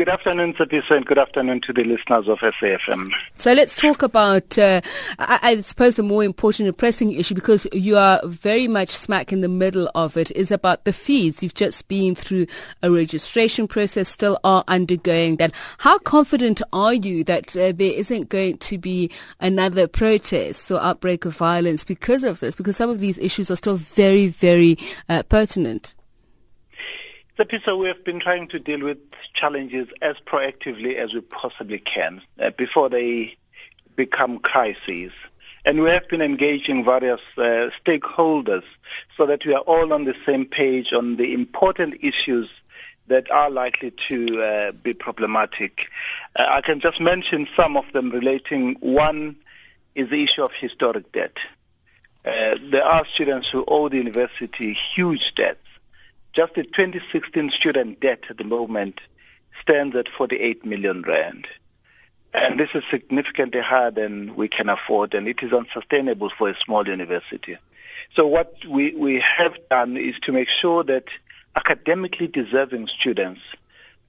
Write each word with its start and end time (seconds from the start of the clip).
Good 0.00 0.08
afternoon, 0.08 0.54
Tsepiso, 0.54 0.96
and 0.96 1.04
good 1.04 1.18
afternoon 1.18 1.60
to 1.60 1.74
the 1.74 1.84
listeners 1.84 2.26
of 2.26 2.38
SAFM. 2.38 3.12
So 3.36 3.52
let's 3.52 3.76
talk 3.76 4.02
about, 4.02 4.56
uh, 4.56 4.80
I, 5.18 5.38
I, 5.42 5.60
suppose, 5.60 5.96
the 5.96 6.02
more 6.02 6.24
important 6.24 6.68
and 6.68 6.78
pressing 6.78 7.12
issue 7.12 7.34
because 7.34 7.66
you 7.70 7.98
are 7.98 8.18
very 8.24 8.66
much 8.66 8.88
smack 8.88 9.30
in 9.30 9.42
the 9.42 9.48
middle 9.50 9.90
of 9.94 10.16
it 10.16 10.30
is 10.30 10.50
about 10.50 10.84
the 10.84 10.94
fees. 10.94 11.42
You've 11.42 11.52
just 11.52 11.86
been 11.86 12.14
through 12.14 12.46
a 12.82 12.90
registration 12.90 13.68
process, 13.68 14.08
still 14.08 14.38
are 14.42 14.64
undergoing 14.68 15.36
that. 15.36 15.54
How 15.76 15.98
confident 15.98 16.62
are 16.72 16.94
you 16.94 17.22
that 17.24 17.54
uh, 17.54 17.72
there 17.72 17.92
isn't 17.92 18.30
going 18.30 18.56
to 18.56 18.78
be 18.78 19.10
another 19.38 19.86
protest 19.86 20.70
or 20.70 20.80
outbreak 20.80 21.26
of 21.26 21.36
violence 21.36 21.84
because 21.84 22.24
of 22.24 22.40
this? 22.40 22.56
Because 22.56 22.78
some 22.78 22.88
of 22.88 23.00
these 23.00 23.18
issues 23.18 23.50
are 23.50 23.56
still 23.56 23.76
very, 23.76 24.28
very 24.28 24.78
uh, 25.10 25.24
pertinent. 25.24 25.94
So 27.40 27.78
we 27.78 27.88
have 27.88 28.04
been 28.04 28.20
trying 28.20 28.48
to 28.48 28.58
deal 28.58 28.80
with 28.80 28.98
challenges 29.32 29.88
as 30.02 30.16
proactively 30.26 30.96
as 30.96 31.14
we 31.14 31.22
possibly 31.22 31.78
can 31.78 32.20
uh, 32.38 32.50
before 32.50 32.90
they 32.90 33.38
become 33.96 34.40
crises. 34.40 35.10
And 35.64 35.80
we 35.80 35.88
have 35.88 36.06
been 36.10 36.20
engaging 36.20 36.84
various 36.84 37.22
uh, 37.38 37.70
stakeholders 37.82 38.64
so 39.16 39.24
that 39.24 39.46
we 39.46 39.54
are 39.54 39.62
all 39.62 39.94
on 39.94 40.04
the 40.04 40.14
same 40.26 40.44
page 40.44 40.92
on 40.92 41.16
the 41.16 41.32
important 41.32 41.94
issues 42.02 42.50
that 43.06 43.30
are 43.30 43.48
likely 43.48 43.92
to 43.92 44.42
uh, 44.42 44.72
be 44.72 44.92
problematic. 44.92 45.88
Uh, 46.36 46.46
I 46.46 46.60
can 46.60 46.78
just 46.78 47.00
mention 47.00 47.48
some 47.56 47.74
of 47.74 47.90
them 47.94 48.10
relating. 48.10 48.74
One 48.80 49.36
is 49.94 50.10
the 50.10 50.22
issue 50.22 50.44
of 50.44 50.52
historic 50.52 51.10
debt. 51.12 51.38
Uh, 52.22 52.58
there 52.70 52.84
are 52.84 53.06
students 53.06 53.48
who 53.48 53.64
owe 53.66 53.88
the 53.88 53.96
university 53.96 54.74
huge 54.74 55.34
debts 55.34 55.69
just 56.32 56.54
the 56.54 56.62
2016 56.62 57.50
student 57.50 58.00
debt 58.00 58.24
at 58.30 58.38
the 58.38 58.44
moment 58.44 59.00
stands 59.60 59.96
at 59.96 60.08
48 60.08 60.64
million 60.64 61.02
rand. 61.02 61.48
And 62.32 62.60
this 62.60 62.74
is 62.74 62.84
significantly 62.88 63.60
higher 63.60 63.90
than 63.90 64.36
we 64.36 64.46
can 64.46 64.68
afford, 64.68 65.14
and 65.14 65.26
it 65.26 65.42
is 65.42 65.52
unsustainable 65.52 66.30
for 66.30 66.48
a 66.48 66.56
small 66.56 66.86
university. 66.86 67.58
So 68.14 68.26
what 68.26 68.64
we, 68.64 68.94
we 68.94 69.20
have 69.20 69.58
done 69.68 69.96
is 69.96 70.18
to 70.20 70.32
make 70.32 70.48
sure 70.48 70.84
that 70.84 71.08
academically 71.56 72.28
deserving 72.28 72.86
students 72.86 73.40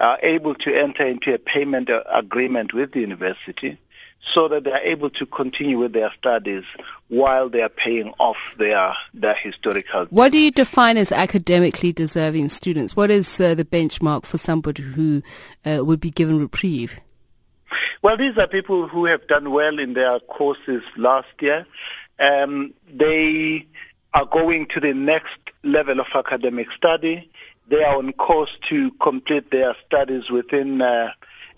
are 0.00 0.18
able 0.22 0.54
to 0.56 0.74
enter 0.74 1.06
into 1.06 1.34
a 1.34 1.38
payment 1.38 1.90
agreement 2.10 2.72
with 2.72 2.92
the 2.92 3.00
university 3.00 3.78
so 4.20 4.48
that 4.48 4.64
they 4.64 4.72
are 4.72 4.80
able 4.80 5.10
to 5.10 5.26
continue 5.26 5.78
with 5.78 5.92
their 5.92 6.10
studies 6.12 6.64
while 7.08 7.48
they 7.48 7.62
are 7.62 7.68
paying 7.68 8.12
off 8.18 8.36
their 8.58 8.94
their 9.14 9.34
historical. 9.34 10.06
What 10.06 10.32
do 10.32 10.38
you 10.38 10.50
define 10.50 10.96
as 10.96 11.12
academically 11.12 11.92
deserving 11.92 12.50
students? 12.50 12.94
What 12.94 13.10
is 13.10 13.40
uh, 13.40 13.54
the 13.54 13.64
benchmark 13.64 14.26
for 14.26 14.38
somebody 14.38 14.82
who 14.82 15.22
uh, 15.64 15.84
would 15.84 16.00
be 16.00 16.10
given 16.10 16.38
reprieve? 16.38 17.00
Well, 18.02 18.16
these 18.16 18.36
are 18.38 18.46
people 18.46 18.88
who 18.88 19.04
have 19.06 19.26
done 19.26 19.50
well 19.50 19.78
in 19.78 19.94
their 19.94 20.20
courses 20.20 20.82
last 20.96 21.28
year. 21.40 21.66
Um, 22.18 22.74
they 22.90 23.66
are 24.14 24.24
going 24.24 24.66
to 24.66 24.80
the 24.80 24.94
next 24.94 25.38
level 25.62 26.00
of 26.00 26.08
academic 26.14 26.70
study. 26.72 27.30
They 27.68 27.84
are 27.84 27.96
on 27.96 28.12
course 28.12 28.56
to 28.62 28.90
complete 28.92 29.50
their 29.50 29.74
studies 29.86 30.30
within 30.30 30.80
uh, 30.80 31.12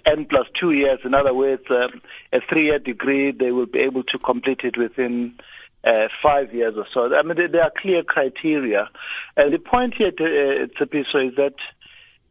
N 0.07 0.25
plus 0.25 0.47
two 0.53 0.73
years. 0.73 1.01
In 1.05 1.15
other 1.15 1.35
words, 1.35 1.71
um, 1.71 2.01
a 2.33 2.41
three-year 2.41 2.79
degree, 2.79 3.31
they 3.31 3.53
will 3.53 3.67
be 3.67 3.81
able 3.81 4.03
to 4.05 4.19
complete 4.19 4.65
it 4.65 4.77
within 4.77 5.39
uh, 5.85 6.09
five 6.23 6.53
years 6.55 6.77
or 6.77 6.87
so. 6.91 7.17
I 7.17 7.23
mean, 7.23 7.51
there 7.51 7.63
are 7.63 7.71
clear 7.71 8.03
criteria. 8.03 8.91
And 9.37 9.53
the 9.53 9.59
point 9.59 9.95
here, 9.95 10.09
uh, 10.09 10.67
Tsepiso, 10.67 11.31
is 11.31 11.37
that 11.37 11.55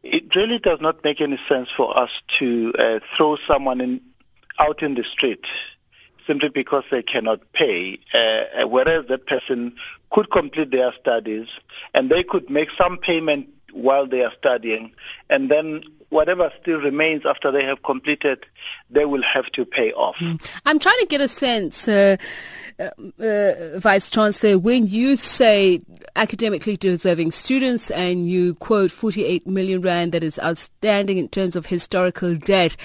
it 0.02 0.34
really 0.34 0.58
does 0.58 0.80
not 0.80 1.04
make 1.04 1.20
any 1.20 1.38
sense 1.48 1.70
for 1.70 1.96
us 1.96 2.22
to 2.38 2.72
uh, 2.78 3.00
throw 3.16 3.36
someone 3.36 3.80
in, 3.80 4.00
out 4.58 4.82
in 4.82 4.94
the 4.94 5.04
street 5.04 5.46
simply 6.26 6.48
because 6.48 6.84
they 6.90 7.02
cannot 7.02 7.52
pay, 7.52 7.98
uh, 8.14 8.66
whereas 8.68 9.06
that 9.06 9.26
person 9.26 9.74
could 10.10 10.30
complete 10.30 10.70
their 10.70 10.92
studies 10.92 11.48
and 11.92 12.08
they 12.08 12.22
could 12.22 12.48
make 12.48 12.70
some 12.70 12.98
payment 12.98 13.48
while 13.72 14.06
they 14.06 14.24
are 14.24 14.32
studying, 14.32 14.92
and 15.28 15.50
then 15.50 15.82
whatever 16.10 16.52
still 16.60 16.80
remains 16.80 17.24
after 17.24 17.50
they 17.50 17.64
have 17.64 17.82
completed, 17.82 18.46
they 18.90 19.04
will 19.04 19.22
have 19.22 19.50
to 19.52 19.64
pay 19.64 19.92
off. 19.92 20.16
Mm. 20.18 20.44
I'm 20.66 20.78
trying 20.78 20.98
to 20.98 21.06
get 21.06 21.20
a 21.20 21.28
sense, 21.28 21.88
uh, 21.88 22.16
uh, 22.78 22.90
uh, 23.22 23.78
Vice 23.78 24.10
Chancellor, 24.10 24.58
when 24.58 24.86
you 24.86 25.16
say 25.16 25.80
academically 26.16 26.76
deserving 26.76 27.30
students 27.30 27.90
and 27.90 28.28
you 28.28 28.54
quote 28.54 28.90
48 28.90 29.46
million 29.46 29.80
rand 29.80 30.12
that 30.12 30.24
is 30.24 30.38
outstanding 30.40 31.18
in 31.18 31.28
terms 31.28 31.56
of 31.56 31.66
historical 31.66 32.34
debt, 32.34 32.76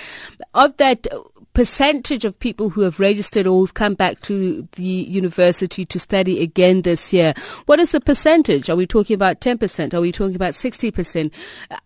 of 0.53 0.77
that 0.77 1.07
percentage 1.55 2.25
of 2.25 2.37
people 2.37 2.69
who 2.69 2.81
have 2.81 2.99
registered 2.99 3.47
or 3.47 3.57
who've 3.57 3.73
come 3.73 3.95
back 3.95 4.19
to 4.21 4.67
the 4.73 4.83
university 4.83 5.85
to 5.85 5.97
study 5.97 6.43
again 6.43 6.83
this 6.83 7.13
year. 7.13 7.33
What 7.65 7.79
is 7.79 7.91
the 7.91 8.01
percentage? 8.01 8.69
Are 8.69 8.75
we 8.75 8.85
talking 8.85 9.15
about 9.15 9.39
10%? 9.39 9.93
Are 9.93 10.01
we 10.01 10.11
talking 10.11 10.35
about 10.35 10.53
60%? 10.53 11.31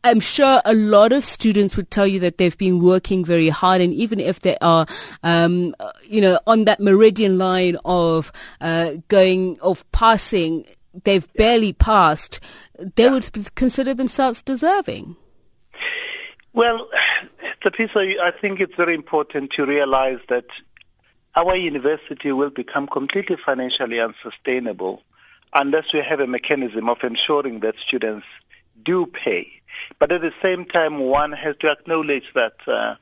I'm 0.03 0.19
sure 0.19 0.61
a 0.65 0.73
lot 0.73 1.13
of 1.13 1.23
students 1.23 1.77
would 1.77 1.91
tell 1.91 2.07
you 2.07 2.19
that 2.19 2.39
they've 2.39 2.57
been 2.57 2.79
working 2.79 3.23
very 3.23 3.49
hard 3.49 3.79
and 3.79 3.93
even 3.93 4.19
if 4.19 4.39
they 4.41 4.57
are, 4.57 4.87
um, 5.23 5.75
you 6.03 6.19
know, 6.19 6.39
on 6.47 6.65
that 6.65 6.79
meridian 6.79 7.37
line 7.37 7.77
of 7.85 8.31
uh, 8.61 8.93
going, 9.07 9.59
of 9.61 9.89
passing, 9.91 10.65
they've 11.03 11.31
barely 11.33 11.73
passed, 11.73 12.39
they 12.95 13.03
yeah. 13.03 13.11
would 13.11 13.55
consider 13.55 13.93
themselves 13.93 14.41
deserving. 14.41 15.15
Well, 16.53 16.89
Tsepiso, 17.61 18.19
I 18.19 18.31
think 18.31 18.59
it's 18.59 18.75
very 18.75 18.93
important 18.95 19.51
to 19.51 19.65
realize 19.65 20.19
that 20.29 20.45
our 21.35 21.55
university 21.55 22.31
will 22.31 22.49
become 22.49 22.87
completely 22.87 23.35
financially 23.35 23.99
unsustainable 23.99 25.03
unless 25.53 25.93
we 25.93 25.99
have 25.99 26.19
a 26.19 26.27
mechanism 26.27 26.89
of 26.89 27.03
ensuring 27.03 27.59
that 27.61 27.77
students 27.79 28.25
do 28.83 29.05
pay. 29.05 29.61
But 29.99 30.11
at 30.11 30.21
the 30.21 30.33
same 30.41 30.65
time, 30.65 30.99
one 30.99 31.31
has 31.33 31.55
to 31.57 31.71
acknowledge 31.71 32.33
that 32.33 32.55
uh, 32.67 32.95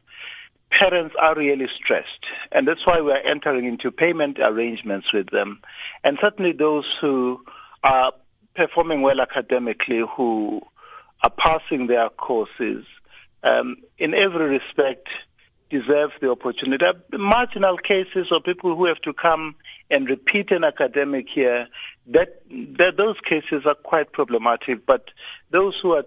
parents 0.69 1.15
are 1.19 1.35
really 1.35 1.67
stressed. 1.67 2.25
And 2.51 2.67
that's 2.67 2.85
why 2.85 3.01
we're 3.01 3.15
entering 3.17 3.65
into 3.65 3.91
payment 3.91 4.39
arrangements 4.39 5.13
with 5.13 5.29
them. 5.29 5.61
And 6.03 6.17
certainly 6.19 6.51
those 6.51 6.93
who 6.93 7.43
are 7.83 8.11
performing 8.55 9.01
well 9.01 9.21
academically, 9.21 9.99
who 10.15 10.61
are 11.23 11.29
passing 11.29 11.87
their 11.87 12.09
courses, 12.09 12.85
um, 13.43 13.77
in 13.97 14.13
every 14.13 14.47
respect 14.47 15.09
deserve 15.69 16.11
the 16.21 16.31
opportunity. 16.31 16.77
There 16.77 16.93
are 16.93 17.17
marginal 17.17 17.77
cases 17.77 18.31
of 18.31 18.43
people 18.43 18.75
who 18.75 18.85
have 18.85 19.01
to 19.01 19.13
come 19.13 19.55
and 19.89 20.09
repeat 20.09 20.51
an 20.51 20.63
academic 20.63 21.35
year. 21.35 21.67
That, 22.07 22.41
that 22.77 22.97
those 22.97 23.19
cases 23.19 23.65
are 23.65 23.75
quite 23.75 24.11
problematic. 24.11 24.85
But 24.85 25.11
those 25.49 25.77
who 25.79 25.95
are 25.95 26.05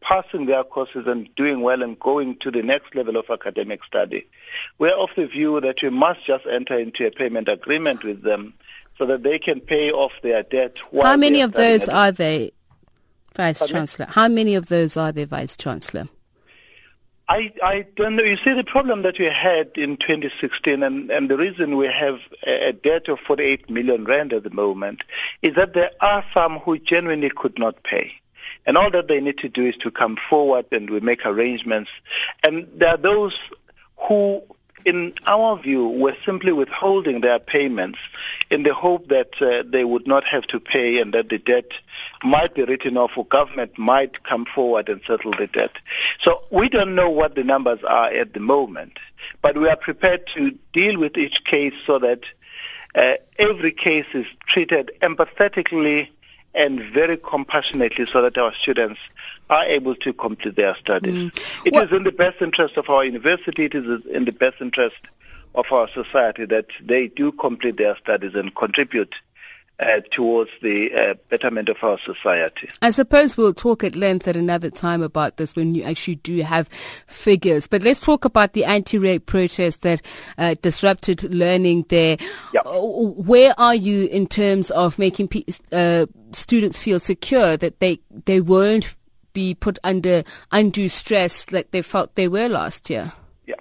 passing 0.00 0.46
their 0.46 0.64
courses 0.64 1.06
and 1.06 1.32
doing 1.34 1.60
well 1.60 1.82
and 1.82 1.98
going 1.98 2.36
to 2.38 2.50
the 2.50 2.62
next 2.62 2.94
level 2.94 3.16
of 3.16 3.26
academic 3.30 3.84
study, 3.84 4.26
we're 4.78 4.96
of 4.96 5.10
the 5.14 5.26
view 5.26 5.60
that 5.60 5.82
we 5.82 5.90
must 5.90 6.24
just 6.24 6.46
enter 6.46 6.78
into 6.78 7.06
a 7.06 7.10
payment 7.10 7.48
agreement 7.48 8.04
with 8.04 8.22
them 8.22 8.54
so 8.98 9.06
that 9.06 9.22
they 9.22 9.38
can 9.38 9.60
pay 9.60 9.90
off 9.90 10.12
their 10.22 10.42
debt. 10.42 10.78
How 10.92 11.16
many 11.16 11.40
of 11.40 11.52
those 11.52 11.88
are 11.88 12.12
they, 12.12 12.52
Vice 13.34 13.66
Chancellor? 13.68 14.06
How 14.08 14.28
many 14.28 14.54
of 14.54 14.66
those 14.66 14.96
are 14.96 15.12
there, 15.12 15.26
Vice 15.26 15.56
Chancellor? 15.56 16.08
I, 17.32 17.50
I 17.62 17.86
don't 17.96 18.16
know. 18.16 18.24
You 18.24 18.36
see, 18.36 18.52
the 18.52 18.62
problem 18.62 19.00
that 19.02 19.18
we 19.18 19.24
had 19.24 19.70
in 19.76 19.96
2016, 19.96 20.82
and, 20.82 21.10
and 21.10 21.30
the 21.30 21.38
reason 21.38 21.78
we 21.78 21.86
have 21.86 22.20
a 22.46 22.74
debt 22.74 23.08
of 23.08 23.20
48 23.20 23.70
million 23.70 24.04
rand 24.04 24.34
at 24.34 24.42
the 24.42 24.50
moment, 24.50 25.02
is 25.40 25.54
that 25.54 25.72
there 25.72 25.92
are 26.02 26.22
some 26.34 26.58
who 26.58 26.76
genuinely 26.76 27.30
could 27.30 27.58
not 27.58 27.82
pay. 27.84 28.12
And 28.66 28.76
all 28.76 28.90
that 28.90 29.08
they 29.08 29.18
need 29.18 29.38
to 29.38 29.48
do 29.48 29.64
is 29.64 29.78
to 29.78 29.90
come 29.90 30.16
forward 30.16 30.66
and 30.72 30.90
we 30.90 31.00
make 31.00 31.24
arrangements. 31.24 31.90
And 32.44 32.68
there 32.74 32.90
are 32.90 32.98
those 32.98 33.38
who 33.96 34.42
in 34.84 35.14
our 35.26 35.56
view, 35.58 35.88
were 35.88 36.16
simply 36.24 36.52
withholding 36.52 37.20
their 37.20 37.38
payments 37.38 37.98
in 38.50 38.62
the 38.62 38.74
hope 38.74 39.08
that 39.08 39.40
uh, 39.40 39.62
they 39.66 39.84
would 39.84 40.06
not 40.06 40.24
have 40.24 40.46
to 40.48 40.60
pay 40.60 41.00
and 41.00 41.14
that 41.14 41.28
the 41.28 41.38
debt 41.38 41.72
might 42.24 42.54
be 42.54 42.64
written 42.64 42.96
off 42.96 43.16
or 43.16 43.24
government 43.26 43.78
might 43.78 44.22
come 44.22 44.44
forward 44.44 44.88
and 44.88 45.00
settle 45.04 45.32
the 45.32 45.46
debt. 45.46 45.78
So 46.20 46.44
we 46.50 46.68
don't 46.68 46.94
know 46.94 47.10
what 47.10 47.34
the 47.34 47.44
numbers 47.44 47.82
are 47.84 48.08
at 48.08 48.34
the 48.34 48.40
moment, 48.40 48.98
but 49.40 49.56
we 49.56 49.68
are 49.68 49.76
prepared 49.76 50.26
to 50.28 50.58
deal 50.72 50.98
with 50.98 51.16
each 51.16 51.44
case 51.44 51.74
so 51.86 51.98
that 51.98 52.24
uh, 52.94 53.14
every 53.38 53.72
case 53.72 54.06
is 54.12 54.26
treated 54.46 54.90
empathetically 55.00 56.08
and 56.54 56.80
very 56.80 57.16
compassionately 57.16 58.06
so 58.06 58.22
that 58.22 58.36
our 58.36 58.52
students 58.52 59.00
are 59.50 59.64
able 59.64 59.94
to 59.96 60.12
complete 60.12 60.56
their 60.56 60.74
studies. 60.74 61.14
Mm. 61.14 61.38
It 61.64 61.74
is 61.74 61.96
in 61.96 62.04
the 62.04 62.12
best 62.12 62.42
interest 62.42 62.76
of 62.76 62.90
our 62.90 63.04
university, 63.04 63.64
it 63.64 63.74
is 63.74 64.04
in 64.06 64.24
the 64.24 64.32
best 64.32 64.60
interest 64.60 64.96
of 65.54 65.70
our 65.72 65.88
society 65.88 66.44
that 66.46 66.66
they 66.80 67.08
do 67.08 67.32
complete 67.32 67.76
their 67.76 67.96
studies 67.96 68.34
and 68.34 68.54
contribute 68.54 69.14
uh, 69.80 70.00
towards 70.10 70.50
the 70.62 70.92
uh, 70.94 71.14
betterment 71.28 71.68
of 71.68 71.82
our 71.82 71.98
society. 71.98 72.68
I 72.82 72.90
suppose 72.90 73.36
we'll 73.36 73.54
talk 73.54 73.82
at 73.82 73.96
length 73.96 74.28
at 74.28 74.36
another 74.36 74.70
time 74.70 75.02
about 75.02 75.36
this 75.36 75.56
when 75.56 75.74
you 75.74 75.82
actually 75.82 76.16
do 76.16 76.40
have 76.42 76.68
figures. 77.06 77.66
But 77.66 77.82
let's 77.82 78.00
talk 78.00 78.24
about 78.24 78.52
the 78.52 78.64
anti-rape 78.64 79.26
protest 79.26 79.82
that 79.82 80.02
uh, 80.38 80.54
disrupted 80.62 81.24
learning 81.24 81.86
there. 81.88 82.16
Yep. 82.54 82.66
Uh, 82.66 82.80
where 82.80 83.54
are 83.58 83.74
you 83.74 84.06
in 84.06 84.26
terms 84.26 84.70
of 84.70 84.98
making 84.98 85.28
uh, 85.72 86.06
students 86.32 86.78
feel 86.78 87.00
secure 87.00 87.56
that 87.56 87.80
they 87.80 88.00
they 88.24 88.40
won't 88.40 88.94
be 89.32 89.54
put 89.54 89.78
under 89.82 90.22
undue 90.50 90.88
stress 90.88 91.50
like 91.50 91.70
they 91.70 91.82
felt 91.82 92.14
they 92.14 92.28
were 92.28 92.48
last 92.48 92.90
year? 92.90 93.12
Yeah. 93.46 93.56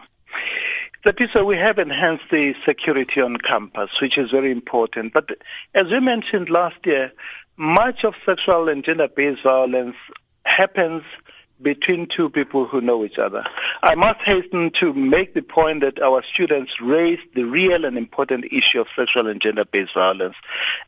Lapisa, 1.04 1.44
we 1.44 1.56
have 1.56 1.80
enhanced 1.80 2.26
the 2.30 2.56
security 2.64 3.22
on 3.22 3.38
campus, 3.38 4.00
which 4.00 4.20
is 4.20 4.30
very 4.30 4.52
important. 4.52 5.14
But 5.14 5.32
as 5.74 5.88
we 5.88 6.00
mentioned 6.00 6.52
last 6.52 6.86
year, 6.86 7.12
much 7.58 8.04
of 8.04 8.14
sexual 8.24 8.70
and 8.70 8.84
gender-based 8.84 9.42
violence 9.42 9.96
happens 10.46 11.02
between 11.62 12.08
two 12.08 12.30
people 12.30 12.66
who 12.66 12.82
know 12.82 13.04
each 13.04 13.20
other. 13.20 13.44
I 13.84 13.96
must 13.96 14.22
hasten 14.22 14.72
to 14.72 14.94
make 14.94 15.34
the 15.34 15.42
point 15.42 15.82
that 15.82 16.02
our 16.02 16.24
students 16.24 16.82
raised 16.82 17.24
the 17.36 17.44
real 17.44 17.86
and 17.86 17.98
important 17.98 18.46
issue 18.52 18.82
of 18.82 18.88
sexual 18.96 19.28
and 19.28 19.42
gender-based 19.42 19.94
violence 19.94 20.36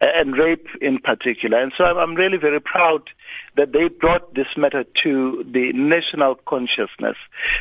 and 0.01 0.37
rape 0.37 0.67
in 0.81 0.99
particular. 0.99 1.57
And 1.57 1.73
so 1.73 1.99
I'm 1.99 2.15
really 2.15 2.37
very 2.37 2.59
proud 2.59 3.09
that 3.55 3.71
they 3.71 3.89
brought 3.89 4.33
this 4.33 4.57
matter 4.57 4.83
to 4.83 5.43
the 5.43 5.73
national 5.73 6.35
consciousness. 6.35 7.17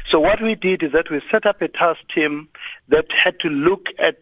So 0.06 0.20
what 0.20 0.40
we 0.40 0.54
did 0.54 0.82
is 0.82 0.92
that 0.92 1.10
we 1.10 1.20
set 1.30 1.46
up 1.46 1.60
a 1.60 1.68
task 1.68 2.06
team 2.08 2.48
that 2.88 3.12
had 3.12 3.38
to 3.40 3.50
look 3.50 3.88
at 3.98 4.21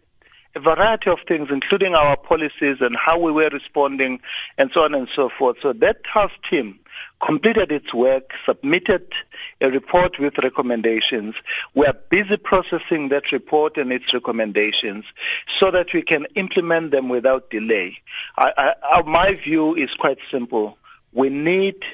a 0.54 0.60
variety 0.60 1.10
of 1.10 1.20
things, 1.20 1.50
including 1.50 1.94
our 1.94 2.16
policies 2.16 2.80
and 2.80 2.96
how 2.96 3.18
we 3.18 3.30
were 3.30 3.48
responding 3.50 4.20
and 4.58 4.72
so 4.72 4.84
on 4.84 4.94
and 4.94 5.08
so 5.08 5.28
forth. 5.28 5.56
So 5.62 5.72
that 5.74 6.04
task 6.04 6.34
team 6.48 6.80
completed 7.20 7.70
its 7.70 7.94
work, 7.94 8.32
submitted 8.44 9.12
a 9.60 9.70
report 9.70 10.18
with 10.18 10.38
recommendations. 10.38 11.36
We 11.74 11.86
are 11.86 11.92
busy 11.92 12.36
processing 12.36 13.10
that 13.10 13.30
report 13.32 13.76
and 13.76 13.92
its 13.92 14.12
recommendations 14.12 15.04
so 15.46 15.70
that 15.70 15.92
we 15.92 16.02
can 16.02 16.26
implement 16.34 16.90
them 16.90 17.08
without 17.08 17.50
delay. 17.50 17.98
I, 18.36 18.74
I, 18.82 19.02
my 19.02 19.34
view 19.34 19.76
is 19.76 19.94
quite 19.94 20.18
simple. 20.30 20.78
We 21.12 21.28
need 21.28 21.84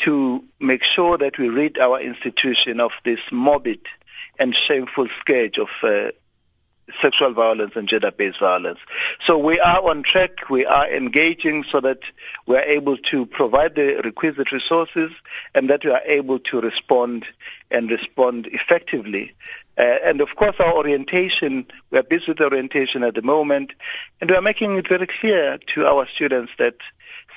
to 0.00 0.44
make 0.60 0.82
sure 0.82 1.18
that 1.18 1.38
we 1.38 1.48
rid 1.48 1.78
our 1.78 2.00
institution 2.00 2.80
of 2.80 2.92
this 3.04 3.20
morbid 3.30 3.80
and 4.38 4.54
shameful 4.54 5.08
scourge 5.08 5.58
of 5.58 5.70
uh, 5.82 6.10
sexual 7.00 7.32
violence 7.32 7.72
and 7.76 7.88
gender-based 7.88 8.38
violence. 8.38 8.78
So 9.20 9.38
we 9.38 9.60
are 9.60 9.82
on 9.88 10.02
track. 10.02 10.48
We 10.50 10.66
are 10.66 10.88
engaging 10.88 11.64
so 11.64 11.80
that 11.80 12.00
we 12.46 12.56
are 12.56 12.62
able 12.62 12.96
to 12.96 13.26
provide 13.26 13.74
the 13.74 14.00
requisite 14.04 14.52
resources 14.52 15.10
and 15.54 15.68
that 15.70 15.84
we 15.84 15.90
are 15.90 16.02
able 16.04 16.38
to 16.40 16.60
respond 16.60 17.26
and 17.70 17.90
respond 17.90 18.46
effectively. 18.48 19.34
Uh, 19.78 19.98
and 20.04 20.20
of 20.20 20.36
course, 20.36 20.56
our 20.58 20.74
orientation, 20.74 21.66
we 21.90 21.98
are 21.98 22.02
busy 22.02 22.32
with 22.32 22.40
orientation 22.40 23.02
at 23.02 23.14
the 23.14 23.22
moment, 23.22 23.72
and 24.20 24.30
we 24.30 24.36
are 24.36 24.42
making 24.42 24.76
it 24.76 24.88
very 24.88 25.06
clear 25.06 25.56
to 25.58 25.86
our 25.86 26.06
students 26.06 26.52
that 26.58 26.76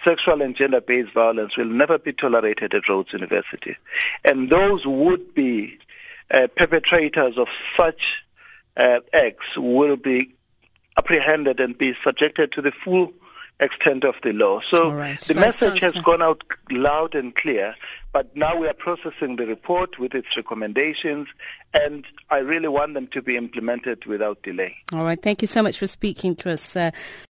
sexual 0.03 0.41
and 0.41 0.55
gender-based 0.55 1.13
violence 1.13 1.55
will 1.55 1.65
never 1.65 1.97
be 1.97 2.11
tolerated 2.11 2.73
at 2.73 2.89
Rhodes 2.89 3.13
University. 3.13 3.77
And 4.25 4.49
those 4.49 4.85
would 4.85 5.33
be 5.33 5.77
uh, 6.31 6.47
perpetrators 6.55 7.37
of 7.37 7.47
such 7.77 8.25
uh, 8.77 8.99
acts 9.13 9.57
will 9.57 9.97
be 9.97 10.33
apprehended 10.97 11.59
and 11.59 11.77
be 11.77 11.93
subjected 12.03 12.51
to 12.51 12.61
the 12.61 12.71
full 12.71 13.13
extent 13.59 14.03
of 14.03 14.15
the 14.21 14.33
law. 14.33 14.59
So 14.59 14.91
right. 14.91 15.19
the 15.21 15.35
message 15.35 15.79
has 15.79 15.95
gone 15.95 16.21
out 16.21 16.43
loud 16.71 17.15
and 17.15 17.35
clear, 17.35 17.75
but 18.11 18.35
now 18.35 18.55
we 18.55 18.67
are 18.67 18.73
processing 18.73 19.35
the 19.37 19.47
report 19.47 19.99
with 19.99 20.13
its 20.13 20.35
recommendations, 20.35 21.27
and 21.73 22.05
I 22.29 22.39
really 22.39 22.67
want 22.67 22.93
them 22.93 23.07
to 23.07 23.21
be 23.21 23.37
implemented 23.37 24.05
without 24.05 24.41
delay. 24.43 24.75
All 24.91 25.03
right. 25.03 25.21
Thank 25.21 25.41
you 25.41 25.47
so 25.47 25.63
much 25.63 25.79
for 25.79 25.87
speaking 25.87 26.35
to 26.37 26.51
us. 26.51 26.75
Uh, 26.75 26.91